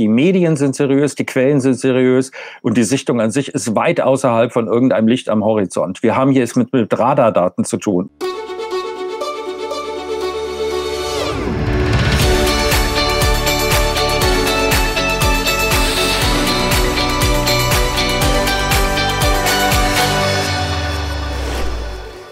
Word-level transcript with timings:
Die 0.00 0.08
Medien 0.08 0.56
sind 0.56 0.74
seriös, 0.74 1.14
die 1.14 1.26
Quellen 1.26 1.60
sind 1.60 1.74
seriös 1.74 2.30
und 2.62 2.78
die 2.78 2.84
Sichtung 2.84 3.20
an 3.20 3.30
sich 3.30 3.50
ist 3.50 3.76
weit 3.76 4.00
außerhalb 4.00 4.50
von 4.50 4.66
irgendeinem 4.66 5.08
Licht 5.08 5.28
am 5.28 5.44
Horizont. 5.44 6.02
Wir 6.02 6.16
haben 6.16 6.30
hier 6.30 6.42
es 6.42 6.56
mit, 6.56 6.72
mit 6.72 6.98
Radardaten 6.98 7.66
zu 7.66 7.76
tun. 7.76 8.08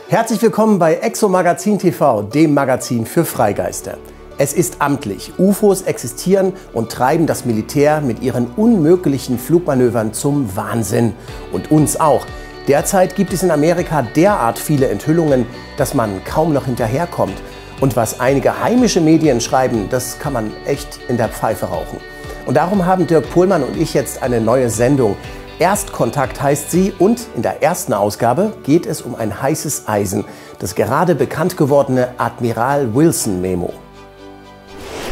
Herzlich 0.08 0.40
willkommen 0.40 0.78
bei 0.78 0.94
Exo 0.94 1.28
Magazin 1.28 1.78
TV, 1.78 2.22
dem 2.22 2.54
Magazin 2.54 3.04
für 3.04 3.26
Freigeister. 3.26 3.98
Es 4.40 4.52
ist 4.52 4.80
amtlich. 4.80 5.32
UFOs 5.36 5.82
existieren 5.82 6.52
und 6.72 6.92
treiben 6.92 7.26
das 7.26 7.44
Militär 7.44 8.00
mit 8.00 8.22
ihren 8.22 8.46
unmöglichen 8.56 9.36
Flugmanövern 9.36 10.12
zum 10.12 10.54
Wahnsinn. 10.54 11.12
Und 11.52 11.72
uns 11.72 11.98
auch. 11.98 12.24
Derzeit 12.68 13.16
gibt 13.16 13.32
es 13.32 13.42
in 13.42 13.50
Amerika 13.50 14.02
derart 14.02 14.60
viele 14.60 14.88
Enthüllungen, 14.88 15.44
dass 15.76 15.92
man 15.92 16.22
kaum 16.24 16.52
noch 16.52 16.66
hinterherkommt. 16.66 17.34
Und 17.80 17.96
was 17.96 18.20
einige 18.20 18.62
heimische 18.62 19.00
Medien 19.00 19.40
schreiben, 19.40 19.88
das 19.90 20.20
kann 20.20 20.34
man 20.34 20.52
echt 20.66 21.00
in 21.08 21.16
der 21.16 21.28
Pfeife 21.28 21.66
rauchen. 21.66 21.98
Und 22.46 22.56
darum 22.56 22.86
haben 22.86 23.08
Dirk 23.08 23.28
Pohlmann 23.30 23.64
und 23.64 23.76
ich 23.76 23.92
jetzt 23.92 24.22
eine 24.22 24.40
neue 24.40 24.70
Sendung. 24.70 25.16
Erstkontakt 25.58 26.40
heißt 26.40 26.70
sie 26.70 26.92
und 26.96 27.26
in 27.34 27.42
der 27.42 27.64
ersten 27.64 27.92
Ausgabe 27.92 28.52
geht 28.62 28.86
es 28.86 29.02
um 29.02 29.16
ein 29.16 29.42
heißes 29.42 29.88
Eisen, 29.88 30.24
das 30.60 30.76
gerade 30.76 31.16
bekannt 31.16 31.56
gewordene 31.56 32.10
Admiral 32.18 32.94
Wilson 32.94 33.40
Memo. 33.40 33.72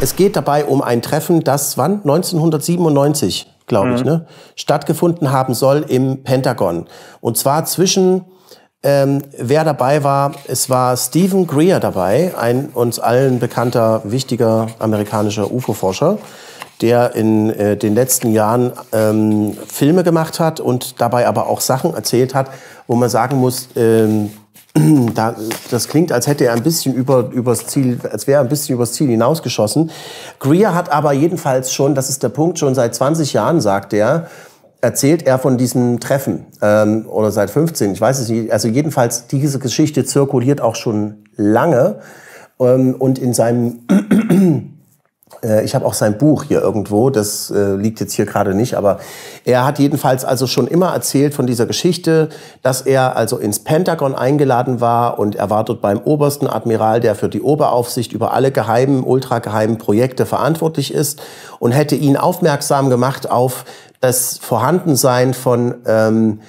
Es 0.01 0.15
geht 0.15 0.37
dabei 0.37 0.65
um 0.65 0.83
ein 0.83 1.01
Treffen, 1.01 1.43
das 1.43 1.79
wann 1.79 2.01
1997, 2.03 3.51
glaube 3.67 3.95
ich, 3.95 4.01
mhm. 4.01 4.07
ne, 4.07 4.27
stattgefunden 4.55 5.33
haben 5.33 5.55
soll 5.55 5.85
im 5.89 6.23
Pentagon. 6.23 6.87
Und 7.21 7.39
zwar 7.39 7.65
zwischen 7.65 8.25
ähm, 8.83 9.23
wer 9.37 9.65
dabei 9.65 10.05
war, 10.05 10.33
es 10.47 10.69
war 10.71 10.97
Stephen 10.97 11.47
Greer 11.47 11.81
dabei, 11.81 12.35
ein 12.39 12.69
uns 12.73 12.99
allen 12.99 13.39
bekannter, 13.39 14.03
wichtiger 14.05 14.69
amerikanischer 14.79 15.51
UFO-Forscher 15.51 16.19
der 16.83 17.15
in 17.15 17.51
äh, 17.51 17.77
den 17.77 17.95
letzten 17.95 18.33
Jahren 18.33 18.73
ähm, 18.93 19.57
Filme 19.67 20.05
gemacht 20.05 20.41
hat 20.41 20.61
und 20.61 21.01
dabei 21.01 21.27
aber 21.27 21.47
auch 21.47 21.61
Sachen 21.61 21.95
erzählt 21.95 22.35
hat, 22.35 22.51
wo 22.87 22.97
man 22.97 23.09
sagen 23.09 23.37
muss, 23.37 23.69
ähm, 23.77 24.31
da, 25.15 25.35
das 25.71 25.89
klingt, 25.89 26.13
als 26.13 26.27
hätte 26.27 26.45
er 26.45 26.53
ein 26.53 26.63
bisschen 26.63 26.95
über, 26.95 27.31
übers 27.31 27.67
Ziel, 27.67 27.99
als 28.11 28.27
wäre 28.27 28.41
er 28.41 28.45
ein 28.45 28.49
bisschen 28.49 28.75
übers 28.75 28.93
Ziel 28.93 29.09
hinausgeschossen. 29.09 29.91
Greer 30.39 30.75
hat 30.75 30.91
aber 30.93 31.13
jedenfalls 31.13 31.73
schon, 31.73 31.95
das 31.95 32.11
ist 32.11 32.23
der 32.23 32.29
Punkt, 32.29 32.59
schon 32.59 32.75
seit 32.75 32.95
20 32.95 33.33
Jahren, 33.33 33.61
sagt 33.61 33.93
er, 33.93 34.29
erzählt 34.81 35.27
er 35.27 35.39
von 35.39 35.57
diesem 35.57 36.01
Treffen 36.01 36.47
ähm, 36.61 37.07
oder 37.09 37.31
seit 37.31 37.51
15, 37.51 37.93
ich 37.93 38.01
weiß 38.01 38.19
es 38.19 38.29
nicht. 38.29 38.53
Also 38.53 38.69
jedenfalls 38.69 39.27
diese 39.27 39.59
Geschichte 39.59 40.05
zirkuliert 40.05 40.61
auch 40.61 40.77
schon 40.77 41.25
lange 41.37 42.01
ähm, 42.61 42.95
und 42.99 43.19
in 43.19 43.33
seinem 43.33 43.81
ich 45.65 45.75
habe 45.75 45.85
auch 45.85 45.95
sein 45.95 46.19
Buch 46.19 46.45
hier 46.45 46.61
irgendwo, 46.61 47.11
das 47.11 47.51
äh, 47.51 47.75
liegt 47.75 47.99
jetzt 47.99 48.13
hier 48.13 48.27
gerade 48.27 48.55
nicht, 48.55 48.75
aber 48.75 49.01
er 49.45 49.67
hat 49.67 49.81
jedenfalls 49.81 50.25
also 50.25 50.47
schon 50.47 50.69
immer 50.69 50.93
erzählt 50.93 51.35
von 51.35 51.49
dieser 51.49 51.67
Geschichte, 51.67 52.29
dass 52.63 52.83
er 52.83 53.17
also 53.17 53.37
ins 53.39 53.59
Pentagon 53.59 54.15
eingeladen 54.15 54.81
war 54.81 55.19
und 55.19 55.35
er 55.35 55.51
war 55.51 55.65
dort 55.65 55.81
beim 55.81 55.99
obersten 55.99 56.47
Admiral, 56.47 57.01
der 57.01 57.17
für 57.17 57.29
die 57.29 57.43
Oberaufsicht 57.43 58.13
über 58.13 58.33
alle 58.35 58.53
geheimen, 58.53 59.03
ultrageheimen 59.03 59.79
Projekte 59.79 60.27
verantwortlich 60.27 60.95
ist 60.95 61.21
und 61.59 61.73
hätte 61.73 61.97
ihn 61.97 62.17
aufmerksam 62.17 62.89
gemacht 62.89 63.29
auf 63.29 63.65
das 64.01 64.39
Vorhandensein 64.39 65.35
von 65.35 65.75
ähm, 65.87 66.41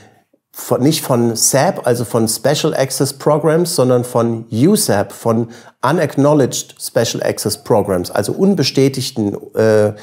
von, 0.59 0.81
nicht 0.81 1.03
von 1.03 1.35
SAP, 1.35 1.85
also 1.85 2.03
von 2.03 2.27
Special 2.27 2.73
Access 2.73 3.13
Programs, 3.13 3.75
sondern 3.75 4.03
von 4.03 4.45
USAP, 4.51 5.13
von 5.13 5.49
Unacknowledged 5.83 6.75
Special 6.81 7.21
Access 7.21 7.63
Programs, 7.63 8.09
also 8.09 8.33
unbestätigten 8.33 9.37
äh, 9.53 9.93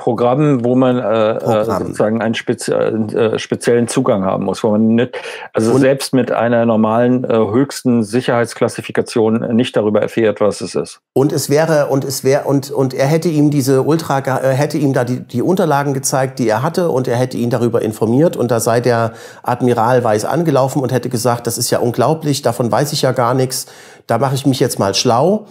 Programmen, 0.00 0.64
wo 0.64 0.76
man 0.76 0.96
äh, 0.96 1.32
äh 1.32 1.34
Programm. 1.34 1.82
sozusagen 1.82 2.22
einen 2.22 2.34
spezi 2.34 2.72
äh, 2.72 3.38
speziellen 3.38 3.86
Zugang 3.86 4.24
haben 4.24 4.44
muss, 4.44 4.64
wo 4.64 4.70
man 4.70 4.94
nicht, 4.94 5.14
also 5.52 5.72
und 5.72 5.80
selbst 5.82 6.14
mit 6.14 6.32
einer 6.32 6.64
normalen 6.64 7.24
äh, 7.24 7.36
höchsten 7.36 8.02
Sicherheitsklassifikation 8.02 9.54
nicht 9.54 9.76
darüber 9.76 10.00
erfährt, 10.00 10.40
was 10.40 10.62
es 10.62 10.74
ist. 10.74 11.00
Und 11.12 11.34
es 11.34 11.50
wäre 11.50 11.88
und 11.88 12.06
es 12.06 12.24
wäre 12.24 12.44
und 12.44 12.70
und 12.70 12.94
er 12.94 13.06
hätte 13.08 13.28
ihm 13.28 13.50
diese 13.50 13.82
Ultra 13.82 14.20
äh, 14.20 14.54
hätte 14.54 14.78
ihm 14.78 14.94
da 14.94 15.04
die, 15.04 15.20
die 15.20 15.42
Unterlagen 15.42 15.92
gezeigt, 15.92 16.38
die 16.38 16.48
er 16.48 16.62
hatte 16.62 16.88
und 16.88 17.06
er 17.06 17.16
hätte 17.16 17.36
ihn 17.36 17.50
darüber 17.50 17.82
informiert 17.82 18.38
und 18.38 18.50
da 18.50 18.58
sei 18.58 18.80
der 18.80 19.12
Admiral 19.42 20.02
weiß 20.02 20.24
angelaufen 20.24 20.80
und 20.80 20.92
hätte 20.92 21.10
gesagt, 21.10 21.46
das 21.46 21.58
ist 21.58 21.68
ja 21.68 21.78
unglaublich, 21.78 22.40
davon 22.40 22.72
weiß 22.72 22.94
ich 22.94 23.02
ja 23.02 23.12
gar 23.12 23.34
nichts, 23.34 23.66
da 24.06 24.16
mache 24.16 24.34
ich 24.34 24.46
mich 24.46 24.60
jetzt 24.60 24.78
mal 24.78 24.94
schlau 24.94 25.44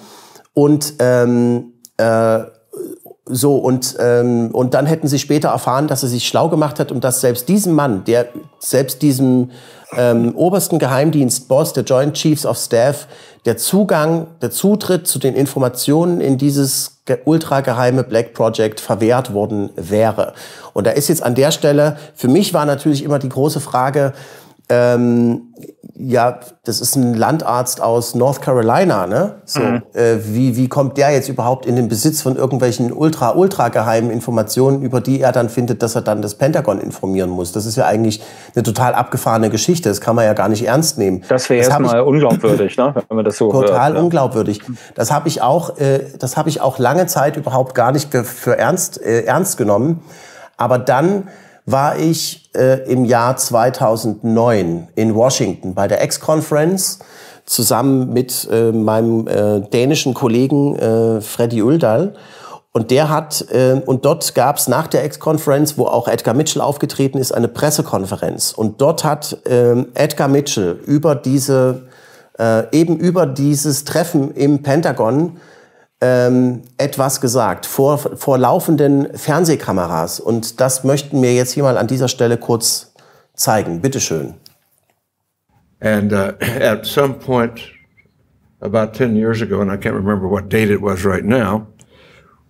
und 0.56 0.96
ähm, 0.98 1.74
äh, 1.98 2.40
so, 3.32 3.58
und, 3.58 3.96
ähm, 4.00 4.50
und 4.52 4.74
dann 4.74 4.88
hätten 4.88 5.08
sie 5.08 5.20
später 5.20 5.50
erfahren, 5.50 5.88
dass 5.88 6.02
er 6.02 6.10
sich 6.10 6.28
schlau 6.28 6.50
gemacht 6.50 6.80
hat 6.80 6.92
und 6.92 7.04
dass 7.04 7.22
selbst 7.22 7.48
diesem 7.48 7.74
Mann, 7.74 8.04
der 8.06 8.30
selbst 8.58 9.04
diesem 9.04 9.52
ähm, 9.96 10.36
obersten 10.36 10.80
Geheimdienstboss, 10.80 11.74
der 11.74 11.84
Joint 11.84 12.16
Chiefs 12.16 12.46
of 12.46 12.58
Staff, 12.58 13.08
der 13.46 13.58
Zugang, 13.58 14.28
der 14.42 14.50
Zutritt 14.50 15.08
zu 15.08 15.20
den 15.20 15.36
Informationen 15.36 16.22
in 16.22 16.40
dieses 16.40 17.02
ultrageheime 17.26 18.04
Black 18.04 18.34
Project 18.34 18.80
verwehrt 18.80 19.34
worden 19.34 19.70
wäre. 19.76 20.34
Und 20.74 20.88
da 20.88 20.92
ist 20.92 21.08
jetzt 21.08 21.24
an 21.24 21.36
der 21.36 21.52
Stelle, 21.52 21.98
für 22.16 22.28
mich 22.28 22.54
war 22.54 22.66
natürlich 22.66 23.04
immer 23.04 23.20
die 23.20 23.30
große 23.30 23.60
Frage, 23.60 24.14
ähm, 24.70 25.54
ja, 26.02 26.40
das 26.64 26.80
ist 26.80 26.96
ein 26.96 27.14
Landarzt 27.14 27.82
aus 27.82 28.16
North 28.16 28.42
Carolina, 28.42 29.06
ne? 29.06 29.42
So, 29.44 29.60
mhm. 29.60 29.82
äh, 29.94 30.16
wie, 30.24 30.56
wie 30.56 30.70
kommt 30.70 30.98
der 30.98 31.12
jetzt 31.12 31.28
überhaupt 31.28 31.66
in 31.66 31.76
den 31.76 31.90
Besitz 31.90 32.22
von 32.22 32.38
irgendwelchen 32.38 32.94
ultra, 32.94 33.36
ultra 33.36 33.68
geheimen 33.68 34.10
Informationen, 34.10 34.82
über 34.82 35.02
die 35.02 35.20
er 35.20 35.34
dann 35.34 35.50
findet, 35.50 35.84
dass 35.84 35.96
er 35.96 36.02
dann 36.02 36.22
das 36.22 36.36
Pentagon 36.36 36.80
informieren 36.80 37.30
muss? 37.30 37.52
Das 37.52 37.66
ist 37.66 37.76
ja 37.76 37.86
eigentlich 37.86 38.22
eine 38.56 38.64
total 38.64 38.94
abgefahrene 38.94 39.50
Geschichte. 39.50 39.90
Das 39.90 40.00
kann 40.00 40.16
man 40.16 40.24
ja 40.24 40.34
gar 40.34 40.48
nicht 40.48 40.66
ernst 40.66 40.98
nehmen. 40.98 41.24
Das 41.28 41.50
wäre 41.50 41.66
erstmal 41.66 42.00
unglaubwürdig, 42.02 42.78
ne? 42.78 42.94
wenn 43.10 43.16
man 43.18 43.26
das 43.26 43.38
so 43.38 43.52
Total 43.52 43.94
hört, 43.94 44.02
unglaubwürdig. 44.02 44.62
Das 44.96 45.12
habe 45.12 45.28
ich 45.28 45.42
auch, 45.42 45.80
äh, 45.80 46.06
das 46.18 46.38
habe 46.38 46.48
ich 46.48 46.62
auch 46.62 46.80
lange 46.80 47.08
Zeit 47.08 47.36
überhaupt 47.36 47.76
gar 47.76 47.92
nicht 47.92 48.12
für, 48.12 48.24
für 48.24 48.58
ernst, 48.58 49.02
äh, 49.02 49.24
ernst 49.24 49.58
genommen. 49.58 50.02
Aber 50.56 50.78
dann 50.78 51.28
war 51.72 51.98
ich 51.98 52.50
äh, 52.56 52.92
im 52.92 53.06
Jahr 53.06 53.38
2009 53.38 54.88
in 54.96 55.16
Washington 55.16 55.74
bei 55.74 55.88
der 55.88 56.04
X-Conference 56.04 57.00
zusammen 57.46 58.14
mit 58.14 58.48
äh, 58.52 58.72
meinem 58.72 59.28
äh, 59.28 59.62
dänischen 59.62 60.14
Kollegen 60.14 60.76
äh, 60.76 61.22
Freddy 61.22 61.62
Uldal. 61.62 62.14
Und 62.72 62.92
der 62.92 63.10
hat, 63.10 63.46
äh, 63.52 63.82
und 63.86 64.06
dort 64.06 64.36
gab 64.36 64.58
es 64.58 64.68
nach 64.68 64.88
der 64.88 65.04
X-Conference, 65.06 65.78
wo 65.78 65.86
auch 65.86 66.08
Edgar 66.08 66.36
Mitchell 66.36 66.62
aufgetreten 66.62 67.18
ist, 67.18 67.32
eine 67.32 67.48
Pressekonferenz. 67.48 68.52
Und 68.52 68.80
dort 68.82 69.04
hat 69.04 69.46
äh, 69.48 69.84
Edgar 69.96 70.28
Mitchell 70.28 70.80
über 70.86 71.16
diese, 71.16 71.88
äh, 72.38 72.64
eben 72.72 72.98
über 72.98 73.26
dieses 73.26 73.84
Treffen 73.86 74.32
im 74.32 74.62
Pentagon 74.62 75.38
ähm, 76.02 76.62
etwas 76.78 77.20
gesagt 77.22 77.66
vor, 77.66 77.98
vor 77.98 78.38
laufenden 78.38 79.18
Fernsehkameras. 79.18 80.20
Und 80.20 80.60
das 80.60 80.84
möchten 80.84 81.22
wir 81.22 81.34
jetzt 81.34 81.54
hier 81.54 81.64
mal 81.64 81.78
an 81.78 81.88
dieser 81.88 82.08
Stelle 82.08 82.38
kurz 82.38 82.94
zeigen. 83.34 83.82
Bitte 83.82 84.00
schön. 84.00 84.36
And 85.82 86.12
uh, 86.12 86.34
at 86.42 86.86
some 86.86 87.14
point, 87.14 87.62
about 88.62 88.94
10 88.94 89.16
years 89.16 89.42
ago, 89.42 89.62
and 89.62 89.72
I 89.72 89.78
can't 89.78 89.96
remember 89.96 90.28
what 90.28 90.50
date 90.50 90.70
it 90.70 90.82
was 90.82 91.06
right 91.06 91.24
now, 91.24 91.68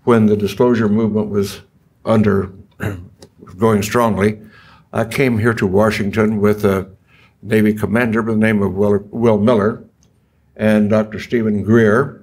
when 0.04 0.28
the 0.28 0.36
disclosure 0.36 0.90
movement 0.90 1.30
was 1.30 1.62
under 2.06 2.52
going 3.58 3.84
strongly, 3.84 4.40
I 4.92 5.06
came 5.06 5.38
here 5.38 5.54
to 5.54 5.68
Washington 5.68 6.40
with 6.42 6.66
a 6.66 6.90
Navy 7.44 7.74
commander 7.74 8.24
by 8.24 8.32
the 8.32 8.38
name 8.38 8.64
of 8.64 8.74
Will, 8.74 9.00
Will 9.12 9.38
Miller 9.38 9.84
and 10.56 10.90
Dr. 10.90 11.20
Stephen 11.20 11.64
Greer 11.64 12.19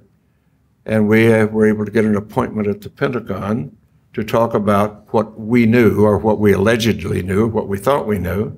and 0.87 1.09
we 1.09 1.27
were 1.43 1.67
able 1.67 1.83
to 1.83 1.91
get 1.91 2.05
an 2.05 2.15
appointment 2.15 2.67
at 2.67 2.79
the 2.79 2.89
Pentagon 2.89 3.75
to 4.13 4.23
talk 4.23 4.53
about 4.53 5.13
what 5.13 5.37
we 5.37 5.65
knew 5.65 6.05
or 6.05 6.17
what 6.17 6.39
we 6.39 6.53
allegedly 6.53 7.21
knew, 7.21 7.45
what 7.45 7.67
we 7.67 7.77
thought 7.77 8.07
we 8.07 8.17
knew, 8.17 8.57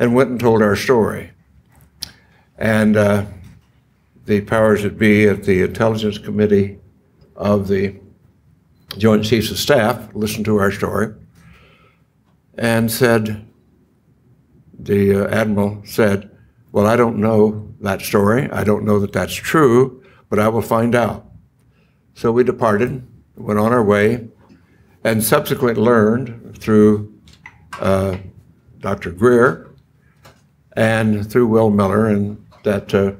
and 0.00 0.14
went 0.14 0.28
and 0.28 0.40
told 0.40 0.60
our 0.60 0.74
story. 0.74 1.30
And 2.58 2.96
uh, 2.96 3.26
the 4.24 4.40
powers 4.40 4.82
that 4.82 4.98
be 4.98 5.28
at 5.28 5.44
the 5.44 5.62
Intelligence 5.62 6.18
Committee 6.18 6.80
of 7.36 7.68
the 7.68 7.94
Joint 8.98 9.24
Chiefs 9.24 9.52
of 9.52 9.58
Staff 9.58 10.14
listened 10.14 10.46
to 10.46 10.56
our 10.56 10.72
story 10.72 11.14
and 12.58 12.90
said, 12.90 13.46
the 14.76 15.26
uh, 15.26 15.28
Admiral 15.28 15.80
said, 15.84 16.28
Well, 16.72 16.86
I 16.86 16.96
don't 16.96 17.18
know 17.18 17.72
that 17.80 18.02
story. 18.02 18.50
I 18.50 18.64
don't 18.64 18.84
know 18.84 18.98
that 18.98 19.12
that's 19.12 19.34
true, 19.34 20.02
but 20.28 20.40
I 20.40 20.48
will 20.48 20.62
find 20.62 20.94
out. 20.96 21.25
So 22.16 22.32
we 22.32 22.44
departed, 22.44 23.06
went 23.36 23.58
on 23.58 23.74
our 23.74 23.84
way, 23.84 24.26
and 25.04 25.22
subsequently 25.22 25.80
learned 25.80 26.56
through 26.58 27.12
uh, 27.78 28.16
Dr. 28.80 29.12
Greer 29.12 29.70
and 30.72 31.30
through 31.30 31.46
Will 31.46 31.68
Miller, 31.68 32.06
and 32.06 32.42
that 32.64 32.94
uh, 32.94 33.12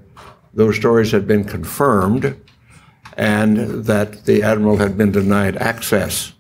those 0.54 0.76
stories 0.76 1.12
had 1.12 1.26
been 1.26 1.44
confirmed 1.44 2.40
and 3.18 3.84
that 3.84 4.24
the 4.24 4.42
admiral 4.42 4.78
had 4.78 4.96
been 4.96 5.12
denied 5.12 5.56
access 5.56 6.32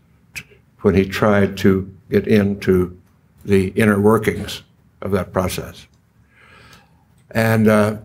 when 0.80 0.94
he 0.94 1.04
tried 1.04 1.58
to 1.58 1.94
get 2.10 2.26
into 2.26 2.98
the 3.44 3.68
inner 3.68 4.00
workings 4.00 4.62
of 5.02 5.10
that 5.10 5.30
process. 5.30 5.86
And 7.32 7.68
uh, 7.68 7.98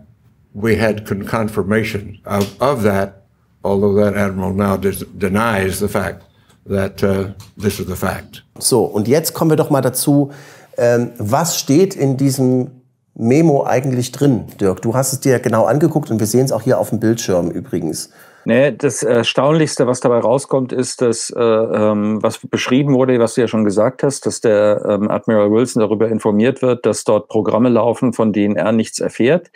we 0.52 0.76
had 0.76 1.06
con 1.06 1.24
confirmation 1.24 2.20
of, 2.26 2.60
of 2.60 2.82
that, 2.82 3.21
although 3.62 3.94
that 3.94 4.16
admiral 4.16 4.52
now 4.52 4.76
denies 4.76 5.78
the 5.78 5.88
fact 5.88 6.22
that 6.66 7.02
uh, 7.02 7.32
this 7.56 7.80
is 7.80 7.86
the 7.86 7.96
fact. 7.96 8.44
So, 8.58 8.84
und 8.84 9.08
jetzt 9.08 9.34
kommen 9.34 9.50
wir 9.50 9.56
doch 9.56 9.70
mal 9.70 9.80
dazu, 9.80 10.30
ähm, 10.76 11.12
was 11.18 11.58
steht 11.58 11.94
in 11.94 12.16
diesem 12.16 12.70
Memo 13.14 13.64
eigentlich 13.66 14.12
drin, 14.12 14.46
Dirk? 14.60 14.82
Du 14.82 14.94
hast 14.94 15.12
es 15.12 15.20
dir 15.20 15.38
genau 15.38 15.64
angeguckt 15.64 16.10
und 16.10 16.18
wir 16.18 16.26
sehen 16.26 16.44
es 16.44 16.52
auch 16.52 16.62
hier 16.62 16.78
auf 16.78 16.90
dem 16.90 17.00
Bildschirm 17.00 17.50
übrigens. 17.50 18.10
Nee, 18.44 18.72
das 18.72 19.04
Erstaunlichste, 19.04 19.86
was 19.86 20.00
dabei 20.00 20.18
rauskommt, 20.18 20.72
ist, 20.72 21.00
dass, 21.00 21.30
äh, 21.30 21.40
ähm, 21.40 22.20
was 22.22 22.38
beschrieben 22.38 22.94
wurde, 22.94 23.18
was 23.20 23.34
du 23.34 23.42
ja 23.42 23.48
schon 23.48 23.64
gesagt 23.64 24.02
hast, 24.02 24.26
dass 24.26 24.40
der 24.40 24.84
ähm, 24.88 25.10
Admiral 25.10 25.52
Wilson 25.52 25.80
darüber 25.80 26.08
informiert 26.08 26.60
wird, 26.60 26.84
dass 26.84 27.04
dort 27.04 27.28
Programme 27.28 27.68
laufen, 27.68 28.12
von 28.12 28.32
denen 28.32 28.56
er 28.56 28.72
nichts 28.72 28.98
erfährt. 28.98 29.50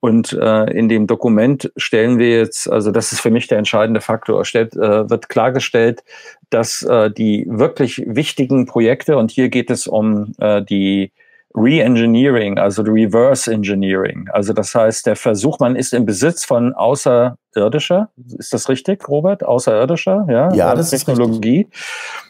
Und 0.00 0.32
äh, 0.32 0.64
in 0.72 0.88
dem 0.88 1.06
Dokument 1.06 1.70
stellen 1.76 2.18
wir 2.18 2.38
jetzt, 2.38 2.70
also 2.70 2.90
das 2.90 3.12
ist 3.12 3.20
für 3.20 3.30
mich 3.30 3.48
der 3.48 3.58
entscheidende 3.58 4.00
Faktor, 4.00 4.46
stellt, 4.46 4.74
äh, 4.74 5.08
wird 5.10 5.28
klargestellt, 5.28 6.02
dass 6.48 6.82
äh, 6.82 7.10
die 7.10 7.46
wirklich 7.48 8.02
wichtigen 8.06 8.64
Projekte, 8.64 9.18
und 9.18 9.30
hier 9.30 9.50
geht 9.50 9.70
es 9.70 9.86
um 9.86 10.32
äh, 10.38 10.62
die 10.62 11.12
Re-Engineering, 11.54 12.58
also 12.58 12.82
Reverse 12.82 13.52
Engineering. 13.52 14.28
Also 14.32 14.52
das 14.52 14.74
heißt, 14.74 15.06
der 15.06 15.16
Versuch, 15.16 15.58
man 15.58 15.76
ist 15.76 15.92
im 15.92 16.06
Besitz 16.06 16.44
von 16.44 16.72
außerirdischer, 16.74 18.10
ist 18.38 18.54
das 18.54 18.68
richtig, 18.68 19.06
Robert? 19.08 19.44
Außerirdischer, 19.44 20.26
ja, 20.30 20.52
ja 20.54 20.74
das 20.74 20.90
Technologie. 20.90 21.62
Ist 21.62 21.66
richtig. 21.66 22.29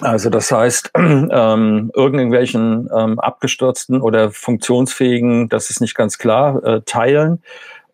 Also 0.00 0.28
das 0.28 0.52
heißt, 0.52 0.92
ähm, 0.96 1.90
irgendwelchen 1.94 2.88
ähm, 2.94 3.18
abgestürzten 3.18 4.02
oder 4.02 4.30
funktionsfähigen, 4.30 5.48
das 5.48 5.70
ist 5.70 5.80
nicht 5.80 5.94
ganz 5.94 6.18
klar, 6.18 6.62
äh, 6.64 6.80
Teilen 6.84 7.42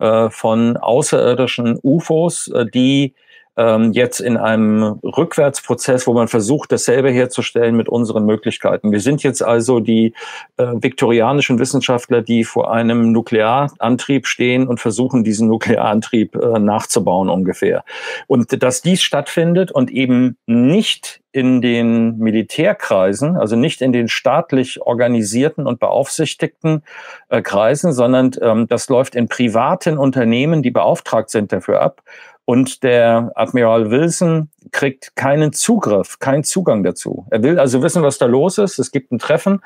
äh, 0.01 0.29
von 0.31 0.77
außerirdischen 0.77 1.79
UFOs, 1.83 2.49
äh, 2.49 2.67
die 2.67 3.15
ähm, 3.57 3.93
jetzt 3.93 4.21
in 4.21 4.37
einem 4.37 4.83
Rückwärtsprozess, 5.03 6.07
wo 6.07 6.15
man 6.15 6.27
versucht, 6.29 6.73
dasselbe 6.73 7.11
herzustellen 7.11 7.77
mit 7.77 7.89
unseren 7.89 8.25
Möglichkeiten. 8.25 8.93
Wir 8.93 9.01
sind 9.01 9.23
jetzt 9.23 9.43
also 9.43 9.79
die 9.79 10.15
äh, 10.57 10.73
viktorianischen 10.81 11.59
Wissenschaftler, 11.59 12.23
die 12.23 12.45
vor 12.45 12.73
einem 12.73 13.13
Nuklearantrieb 13.13 14.27
stehen 14.27 14.67
und 14.67 14.81
versuchen, 14.81 15.23
diesen 15.23 15.49
Nuklearantrieb 15.49 16.35
äh, 16.35 16.59
nachzubauen 16.59 17.29
ungefähr. 17.29 17.85
Und 18.27 18.63
dass 18.63 18.81
dies 18.81 19.03
stattfindet 19.03 19.71
und 19.71 19.91
eben 19.91 20.37
nicht 20.47 21.22
in 21.33 21.63
den 21.63 22.19
Militärkreisen, 22.19 23.37
also 23.37 23.57
nicht 23.57 23.81
in 23.81 23.93
den 23.93 24.09
staatlich 24.09 24.83
organisierten 24.83 25.67
und 25.67 25.81
beaufsichtigten 25.81 26.83
äh, 27.31 27.41
Kreisen, 27.43 27.93
sondern 27.93 28.33
ähm, 28.41 28.69
das 28.69 28.89
läuft 28.89 29.15
in 29.15 29.29
privaten 29.29 29.99
Unternehmen, 29.99 30.63
die 30.63 30.71
beauftragt 30.71 31.31
sind 31.31 31.53
dafür 31.53 31.81
ab. 31.81 32.03
Und 32.45 32.83
der 32.83 33.33
Admiral 33.35 33.91
Wilson 33.91 34.51
kriegt 34.73 35.17
keinen 35.17 35.53
Zugriff, 35.53 36.19
keinen 36.19 36.45
Zugang 36.45 36.83
dazu. 36.83 37.27
Er 37.31 37.43
will 37.43 37.59
also 37.59 37.83
wissen, 37.83 38.03
was 38.03 38.19
da 38.19 38.27
los 38.27 38.59
ist. 38.59 38.79
Es 38.79 38.91
gibt 38.91 39.13
ein 39.13 39.19
Treffen 39.19 39.61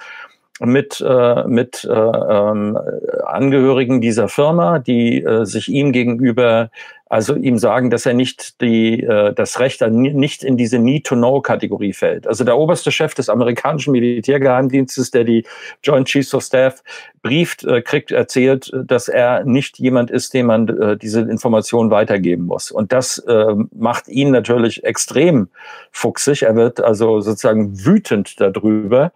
mit, 0.60 1.04
äh, 1.06 1.44
mit 1.46 1.84
äh, 1.84 1.92
ähm, 1.92 2.78
Angehörigen 3.24 4.00
dieser 4.00 4.28
Firma, 4.28 4.78
die 4.78 5.22
äh, 5.22 5.44
sich 5.44 5.69
ihm 5.69 5.92
gegenüber, 5.92 6.70
also 7.08 7.37
ihm 7.37 7.56
sagen, 7.56 7.91
dass 7.91 8.05
er 8.05 8.14
nicht 8.14 8.61
die, 8.61 9.03
äh, 9.03 9.32
das 9.32 9.61
Recht 9.61 9.82
an, 9.82 9.94
nicht 9.94 10.43
in 10.43 10.56
diese 10.56 10.79
Need-to-Know-Kategorie 10.79 11.93
fällt. 11.93 12.26
Also 12.26 12.43
der 12.43 12.58
oberste 12.58 12.91
Chef 12.91 13.14
des 13.14 13.29
amerikanischen 13.29 13.93
Militärgeheimdienstes, 13.93 15.12
der 15.12 15.23
die 15.23 15.44
Joint 15.85 16.08
Chiefs 16.08 16.35
of 16.35 16.43
Staff 16.43 16.82
brieft, 17.23 17.64
äh, 17.64 17.81
kriegt 17.81 18.11
erzählt, 18.11 18.73
dass 18.75 19.06
er 19.06 19.44
nicht 19.44 19.79
jemand 19.79 20.11
ist, 20.11 20.35
dem 20.35 20.47
man 20.47 20.69
äh, 20.69 20.97
diese 20.97 21.20
Information 21.20 21.91
weitergeben 21.91 22.47
muss. 22.47 22.73
Und 22.73 22.93
das 22.93 23.19
äh, 23.19 23.55
macht 23.73 24.08
ihn 24.08 24.32
natürlich 24.32 24.82
extrem 24.82 25.49
fuchsig. 25.93 26.43
Er 26.43 26.56
wird 26.56 26.81
also 26.81 27.20
sozusagen 27.20 27.85
wütend 27.85 28.41
darüber 28.41 29.12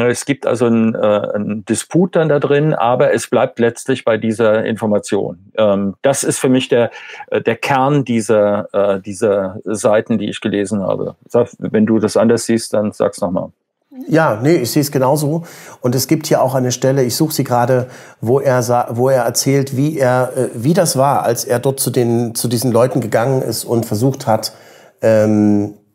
es 0.00 0.24
gibt 0.24 0.46
also 0.46 0.66
einen, 0.66 0.94
äh, 0.94 0.98
einen 0.98 1.64
Disput 1.64 2.16
dann 2.16 2.28
da 2.28 2.38
drin, 2.38 2.74
aber 2.74 3.12
es 3.12 3.28
bleibt 3.28 3.58
letztlich 3.58 4.04
bei 4.04 4.16
dieser 4.16 4.64
Information. 4.64 5.50
Ähm, 5.56 5.94
das 6.02 6.24
ist 6.24 6.38
für 6.38 6.48
mich 6.48 6.68
der, 6.68 6.90
äh, 7.28 7.40
der 7.40 7.56
Kern 7.56 8.04
dieser, 8.04 8.68
äh, 8.72 9.00
dieser 9.00 9.60
Seiten, 9.64 10.18
die 10.18 10.28
ich 10.28 10.40
gelesen 10.40 10.82
habe. 10.82 11.16
Sag, 11.28 11.48
wenn 11.58 11.86
du 11.86 11.98
das 11.98 12.16
anders 12.16 12.46
siehst, 12.46 12.72
dann 12.74 12.92
sag's 12.92 13.20
nochmal. 13.20 13.50
Ja, 14.08 14.38
nee, 14.42 14.56
ich 14.56 14.70
sehe 14.70 14.82
es 14.82 14.92
genauso. 14.92 15.44
Und 15.80 15.94
es 15.94 16.06
gibt 16.06 16.26
hier 16.26 16.42
auch 16.42 16.54
eine 16.54 16.72
Stelle, 16.72 17.02
ich 17.02 17.16
suche 17.16 17.32
sie 17.32 17.44
gerade, 17.44 17.88
wo 18.20 18.40
er, 18.40 18.62
wo 18.90 19.08
er 19.08 19.22
erzählt, 19.22 19.76
wie, 19.76 19.98
er, 19.98 20.32
äh, 20.36 20.48
wie 20.54 20.74
das 20.74 20.96
war, 20.96 21.22
als 21.22 21.44
er 21.44 21.58
dort 21.58 21.80
zu, 21.80 21.90
den, 21.90 22.34
zu 22.34 22.48
diesen 22.48 22.72
Leuten 22.72 23.00
gegangen 23.00 23.42
ist 23.42 23.64
und 23.64 23.86
versucht 23.86 24.26
hat, 24.26 24.52
ähm, 25.02 25.74
äh, 25.74 25.85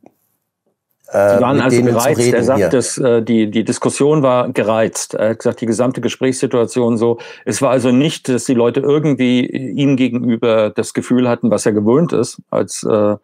Sie 1.11 1.41
waren 1.41 1.59
also 1.59 1.83
gereizt. 1.83 2.33
Er 2.33 2.43
sagt, 2.43 2.73
dass 2.73 2.97
äh, 2.97 3.21
die, 3.21 3.51
die 3.51 3.65
Diskussion 3.65 4.23
war 4.23 4.49
gereizt. 4.51 5.13
Er 5.13 5.31
hat 5.31 5.39
gesagt, 5.39 5.61
die 5.61 5.65
gesamte 5.65 5.99
Gesprächssituation 5.99 6.97
so. 6.97 7.17
Es 7.43 7.61
war 7.61 7.71
also 7.71 7.91
nicht, 7.91 8.29
dass 8.29 8.45
die 8.45 8.53
Leute 8.53 8.79
irgendwie 8.79 9.45
ihm 9.45 9.97
gegenüber 9.97 10.69
das 10.69 10.93
Gefühl 10.93 11.27
hatten, 11.27 11.51
was 11.51 11.65
er 11.65 11.73
gewöhnt 11.73 12.13
ist, 12.13 12.41
als 12.49 12.83
äh, 12.83 12.91
äh, 12.91 13.17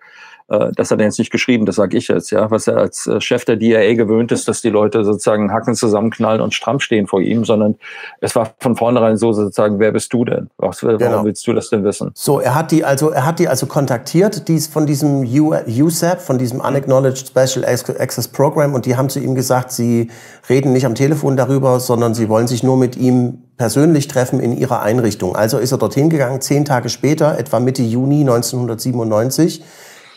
das 0.47 0.91
hat 0.91 0.99
er 0.99 1.05
jetzt 1.05 1.19
nicht 1.19 1.31
geschrieben, 1.31 1.65
das 1.65 1.75
sage 1.75 1.97
ich 1.97 2.07
jetzt, 2.07 2.31
ja, 2.31 2.49
was 2.49 2.67
er 2.67 2.77
als 2.77 3.05
äh, 3.05 3.19
Chef 3.19 3.43
der 3.43 3.57
DIA 3.57 3.95
gewöhnt 3.95 4.31
ist, 4.31 4.47
dass 4.47 4.61
die 4.61 4.69
Leute 4.69 5.03
sozusagen 5.03 5.51
Hacken 5.51 5.75
zusammenknallen 5.75 6.39
und 6.39 6.53
stramm 6.53 6.79
stehen 6.79 7.05
vor 7.05 7.19
ihm, 7.19 7.43
sondern 7.43 7.75
es 8.21 8.35
war 8.35 8.53
von 8.59 8.77
vornherein 8.77 9.17
so 9.17 9.33
sozusagen, 9.33 9.79
wer 9.79 9.91
bist 9.91 10.13
du 10.13 10.23
denn? 10.23 10.49
Was, 10.57 10.83
warum 10.83 10.97
genau. 10.97 11.25
willst 11.25 11.45
du 11.47 11.53
das 11.53 11.69
denn 11.69 11.83
wissen? 11.83 12.11
So, 12.13 12.39
er 12.39 12.55
hat 12.55 12.71
die 12.71 12.85
also, 12.85 13.09
er 13.09 13.25
hat 13.25 13.39
die 13.39 13.49
also 13.49 13.65
kontaktiert, 13.65 14.47
dies 14.47 14.67
von 14.67 14.85
diesem 14.85 15.23
USAP, 15.23 16.21
von 16.21 16.37
diesem 16.37 16.61
Unacknowledged 16.61 17.27
Special 17.27 17.65
Access 17.65 18.29
Program 18.29 18.73
und 18.73 18.85
die 18.85 18.95
haben 18.95 19.09
zu 19.09 19.19
ihm 19.19 19.35
gesagt, 19.35 19.71
sie 19.71 20.09
reden 20.49 20.71
nicht 20.71 20.85
am 20.85 20.95
Telefon 20.95 21.35
darüber, 21.35 21.81
sondern 21.81 22.13
sie 22.13 22.29
wollen 22.29 22.47
sich 22.47 22.63
nur 22.63 22.77
mit 22.77 22.95
ihm 22.95 23.43
persönlich 23.57 24.07
treffen 24.07 24.39
in 24.39 24.55
ihrer 24.55 24.81
Einrichtung. 24.81 25.35
Also 25.35 25.57
ist 25.57 25.71
er 25.73 25.77
dorthin 25.77 26.09
gegangen, 26.09 26.39
zehn 26.39 26.63
Tage 26.63 26.87
später, 26.87 27.37
etwa 27.37 27.59
Mitte 27.59 27.81
Juni 27.81 28.21
1997 28.21 29.63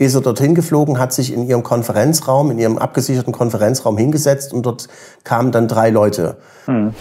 ist 0.07 0.15
er 0.15 0.23
dorthin 0.23 0.55
geflogen, 0.55 0.99
hat 0.99 1.13
sich 1.13 1.33
in 1.33 1.47
ihrem 1.47 1.63
Konferenzraum, 1.63 2.51
in 2.51 2.59
ihrem 2.59 2.79
abgesicherten 2.79 3.35
Konferenzraum 3.35 3.99
hingesetzt 3.99 4.55
und 4.55 4.65
dort 4.65 4.89
kamen 5.25 5.53
dann 5.53 5.69
drei 5.69 5.91
Leute. 5.91 6.39
Hm. 6.65 6.95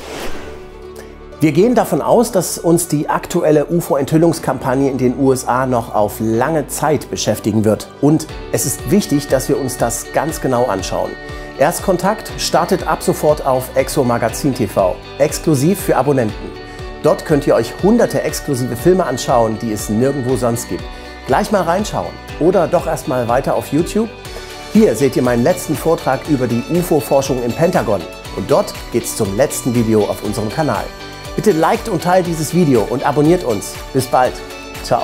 Wir 1.40 1.54
gehen 1.54 1.76
davon 1.76 2.02
aus, 2.02 2.34
dass 2.34 2.58
uns 2.58 2.90
die 2.90 3.08
aktuelle 3.08 3.68
UFO-Enthüllungskampagne 3.68 4.92
in 4.92 4.98
den 4.98 5.18
USA 5.18 5.66
noch 5.66 5.96
auf 5.96 6.18
lange 6.20 6.68
Zeit 6.68 7.10
beschäftigen 7.10 7.64
wird. 7.64 7.88
Und 8.02 8.28
es 8.52 8.66
ist 8.66 8.92
wichtig, 8.92 9.30
dass 9.30 9.48
wir 9.48 9.58
uns 9.58 9.78
das 9.78 10.08
ganz 10.14 10.42
genau 10.42 10.66
anschauen. 10.66 11.12
Erstkontakt 11.58 12.34
startet 12.38 12.86
ab 12.86 13.02
sofort 13.02 13.46
auf 13.46 13.70
Exo 13.76 14.04
Magazin 14.04 14.54
TV, 14.54 14.98
exklusiv 15.20 15.80
für 15.80 15.96
Abonnenten. 15.96 16.50
Dort 17.04 17.26
könnt 17.26 17.48
ihr 17.48 17.56
euch 17.56 17.82
hunderte 17.82 18.24
exklusive 18.24 18.76
Filme 18.76 19.06
anschauen, 19.06 19.58
die 19.62 19.72
es 19.72 19.88
nirgendwo 19.88 20.36
sonst 20.36 20.68
gibt. 20.68 20.84
Gleich 21.30 21.52
mal 21.52 21.62
reinschauen 21.62 22.12
oder 22.40 22.68
doch 22.68 22.88
erstmal 22.88 23.28
weiter 23.28 23.54
auf 23.54 23.72
YouTube. 23.72 24.10
Hier 24.74 24.96
seht 24.96 25.16
ihr 25.16 25.22
meinen 25.22 25.44
letzten 25.44 25.76
Vortrag 25.76 26.28
über 26.28 26.48
die 26.48 26.64
UFO-Forschung 26.72 27.44
im 27.44 27.52
Pentagon 27.52 28.02
und 28.36 28.50
dort 28.50 28.74
geht's 28.92 29.16
zum 29.16 29.38
letzten 29.38 29.76
Video 29.76 30.06
auf 30.06 30.24
unserem 30.24 30.50
Kanal. 30.50 30.86
Bitte 31.36 31.52
liked 31.52 31.88
und 31.88 32.02
teilt 32.02 32.26
dieses 32.26 32.56
Video 32.56 32.82
und 32.82 33.06
abonniert 33.06 33.44
uns. 33.44 33.76
Bis 33.94 34.08
bald. 34.08 34.34
Ciao. 34.82 35.04